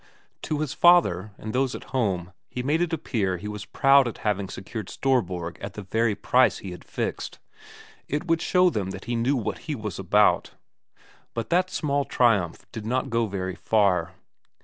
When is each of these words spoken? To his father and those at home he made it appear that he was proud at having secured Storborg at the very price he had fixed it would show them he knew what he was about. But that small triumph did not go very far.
To 0.41 0.61
his 0.61 0.73
father 0.73 1.29
and 1.37 1.53
those 1.53 1.75
at 1.75 1.83
home 1.93 2.33
he 2.49 2.63
made 2.63 2.81
it 2.81 2.91
appear 2.91 3.33
that 3.35 3.41
he 3.41 3.47
was 3.47 3.65
proud 3.65 4.07
at 4.07 4.17
having 4.25 4.49
secured 4.49 4.89
Storborg 4.89 5.59
at 5.61 5.75
the 5.75 5.83
very 5.83 6.15
price 6.15 6.57
he 6.57 6.71
had 6.71 6.83
fixed 6.83 7.37
it 8.07 8.25
would 8.25 8.41
show 8.41 8.71
them 8.71 8.89
he 9.05 9.15
knew 9.15 9.35
what 9.35 9.59
he 9.69 9.75
was 9.75 9.99
about. 9.99 10.55
But 11.35 11.51
that 11.51 11.69
small 11.69 12.03
triumph 12.03 12.65
did 12.71 12.83
not 12.87 13.11
go 13.11 13.27
very 13.27 13.53
far. 13.53 14.15